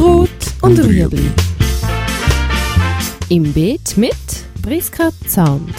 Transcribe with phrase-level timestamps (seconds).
[0.00, 0.30] Rot
[0.62, 1.30] und Rüebli.
[3.28, 4.14] Im Beet mit
[4.62, 5.74] Priska Zahnt.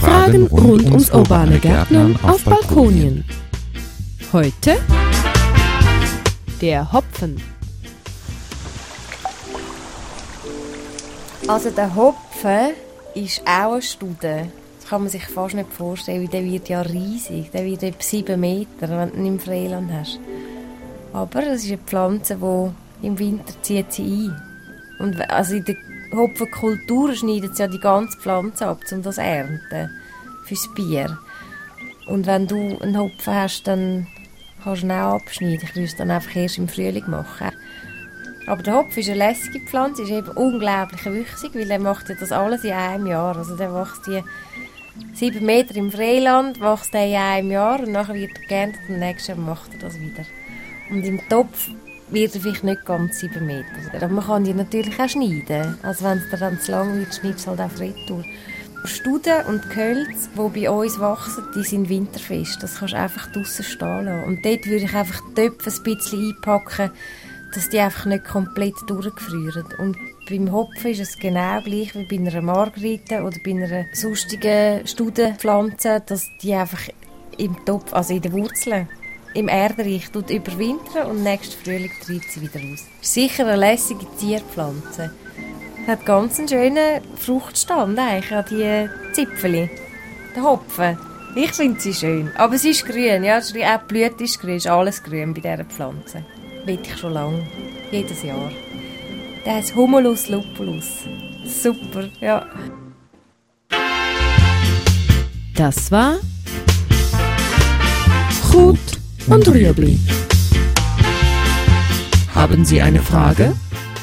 [0.00, 3.22] Fragen rund ums urbane Gärtnern auf Balkonien.
[4.32, 4.78] Heute
[6.62, 7.42] der Hopfen.
[11.46, 12.70] Also der Hopfen
[13.14, 14.50] ist auch eine Studie.
[14.88, 17.50] Kann man sich fast nicht vorstellen, der wird ja riesig.
[17.50, 20.18] Der wird etwa 7 Meter, wenn du ihn im Freiland hast.
[21.12, 24.42] Aber es ist eine Pflanze, die im Winter zieht sie ein.
[24.98, 25.76] Und also in der
[26.14, 29.90] Hopfenkultur schneidet sie ja die ganze Pflanze ab, um das zu ernten.
[30.46, 31.18] Fürs Bier.
[32.06, 34.06] Und wenn du einen Hopfen hast, dann
[34.64, 35.60] kannst du ihn auch abschneiden.
[35.64, 37.50] Ich würde es dann einfach erst im Frühling machen.
[38.46, 42.14] Aber der Hopf ist eine lässige Pflanze, ist eben unglaublich wüchsig, weil er macht ja
[42.18, 43.36] das alles in einem Jahr.
[43.36, 44.22] Also der wächst die
[45.14, 48.98] sieben Meter im Freiland, wächst er in einem Jahr und nachher wird er geerntet und
[48.98, 50.24] nächstes Jahr macht er das wieder.
[50.90, 51.70] Und im Topf
[52.10, 53.66] wird er vielleicht nicht ganz sieben Meter.
[53.94, 55.76] Aber man kann die natürlich auch schneiden.
[55.82, 58.24] Also wenn es dann zu lang wird, schneidest du halt auch Frittur.
[58.84, 62.62] Studen und Gehölze, die bei uns wachsen, die sind winterfest.
[62.62, 64.24] Das kannst du einfach draussen stehen lassen.
[64.24, 66.90] Und dort würde ich einfach die Töpfe ein bisschen einpacken,
[67.54, 69.64] dass die einfach nicht komplett durchgefrieren.
[69.78, 69.96] Und
[70.28, 76.02] beim Hopfen ist es genau gleich wie bei einer Margarite oder bei einer sonstigen Studenpflanze,
[76.04, 76.82] dass die einfach
[77.38, 78.88] im Topf, also in den Wurzeln,
[79.34, 82.84] im Erdreich überwintern und nächsten Frühling treibt sie wieder aus.
[83.00, 85.12] Sicher eine lässige Zierpflanze.
[85.86, 89.70] Hat ganz einen schönen Fruchtstand eigentlich an die Zipfeli.
[90.34, 90.98] Der Hopfen.
[91.34, 92.30] Ich finde sie schön.
[92.36, 93.38] Aber sie ist grün, ja.
[93.38, 96.24] Auch die Blüte ist grün, ist alles grün bei dieser Pflanze.
[96.68, 97.46] Will ich schon lange.
[97.90, 98.52] Jedes Jahr.
[99.46, 100.84] Der heißt Humulus lupulus.
[101.46, 102.44] Super, ja.
[105.54, 106.16] Das war
[108.52, 108.76] Rot
[109.28, 109.98] und Rüebli.
[112.34, 113.54] Haben Sie eine Frage?